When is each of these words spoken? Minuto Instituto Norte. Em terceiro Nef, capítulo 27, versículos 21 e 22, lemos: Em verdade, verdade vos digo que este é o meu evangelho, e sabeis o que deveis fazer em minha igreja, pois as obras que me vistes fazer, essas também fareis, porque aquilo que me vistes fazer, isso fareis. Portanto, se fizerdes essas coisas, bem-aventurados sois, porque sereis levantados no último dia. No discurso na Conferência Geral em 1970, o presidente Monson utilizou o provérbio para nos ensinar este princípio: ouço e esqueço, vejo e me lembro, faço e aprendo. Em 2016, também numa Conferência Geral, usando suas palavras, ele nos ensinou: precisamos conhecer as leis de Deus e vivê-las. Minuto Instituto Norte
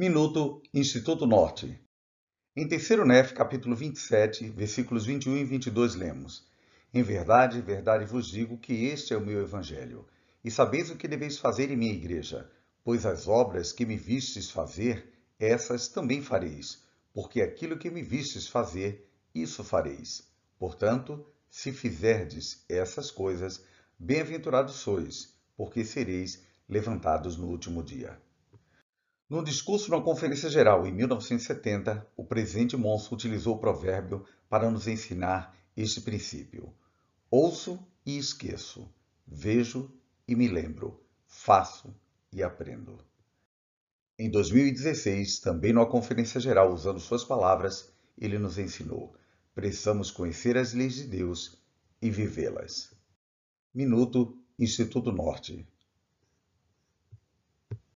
Minuto 0.00 0.62
Instituto 0.72 1.26
Norte. 1.26 1.76
Em 2.54 2.68
terceiro 2.68 3.04
Nef, 3.04 3.32
capítulo 3.32 3.74
27, 3.74 4.48
versículos 4.48 5.04
21 5.04 5.38
e 5.38 5.44
22, 5.44 5.96
lemos: 5.96 6.46
Em 6.94 7.02
verdade, 7.02 7.60
verdade 7.60 8.04
vos 8.04 8.28
digo 8.28 8.58
que 8.58 8.84
este 8.84 9.12
é 9.12 9.16
o 9.16 9.20
meu 9.20 9.40
evangelho, 9.42 10.06
e 10.44 10.52
sabeis 10.52 10.88
o 10.88 10.94
que 10.94 11.08
deveis 11.08 11.38
fazer 11.38 11.72
em 11.72 11.76
minha 11.76 11.92
igreja, 11.92 12.48
pois 12.84 13.04
as 13.04 13.26
obras 13.26 13.72
que 13.72 13.84
me 13.84 13.96
vistes 13.96 14.48
fazer, 14.48 15.12
essas 15.36 15.88
também 15.88 16.22
fareis, 16.22 16.80
porque 17.12 17.42
aquilo 17.42 17.76
que 17.76 17.90
me 17.90 18.00
vistes 18.00 18.46
fazer, 18.46 19.10
isso 19.34 19.64
fareis. 19.64 20.28
Portanto, 20.60 21.26
se 21.50 21.72
fizerdes 21.72 22.64
essas 22.68 23.10
coisas, 23.10 23.64
bem-aventurados 23.98 24.76
sois, 24.76 25.34
porque 25.56 25.84
sereis 25.84 26.40
levantados 26.68 27.36
no 27.36 27.48
último 27.48 27.82
dia. 27.82 28.16
No 29.28 29.44
discurso 29.44 29.90
na 29.90 30.00
Conferência 30.00 30.48
Geral 30.48 30.86
em 30.86 30.92
1970, 30.92 32.06
o 32.16 32.24
presidente 32.24 32.78
Monson 32.78 33.14
utilizou 33.14 33.56
o 33.56 33.58
provérbio 33.58 34.24
para 34.48 34.70
nos 34.70 34.88
ensinar 34.88 35.54
este 35.76 36.00
princípio: 36.00 36.72
ouço 37.30 37.78
e 38.06 38.16
esqueço, 38.16 38.88
vejo 39.26 39.92
e 40.26 40.34
me 40.34 40.48
lembro, 40.48 41.04
faço 41.26 41.94
e 42.32 42.42
aprendo. 42.42 43.04
Em 44.18 44.30
2016, 44.30 45.40
também 45.40 45.74
numa 45.74 45.84
Conferência 45.84 46.40
Geral, 46.40 46.72
usando 46.72 46.98
suas 46.98 47.22
palavras, 47.22 47.92
ele 48.16 48.38
nos 48.38 48.56
ensinou: 48.56 49.14
precisamos 49.54 50.10
conhecer 50.10 50.56
as 50.56 50.72
leis 50.72 50.94
de 50.94 51.04
Deus 51.04 51.62
e 52.00 52.10
vivê-las. 52.10 52.94
Minuto 53.74 54.38
Instituto 54.58 55.12
Norte 55.12 55.68